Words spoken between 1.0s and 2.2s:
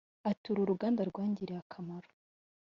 rwangiriye akamaro